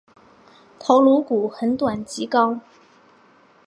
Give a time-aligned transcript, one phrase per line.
[0.79, 2.59] 头颅骨很短及高。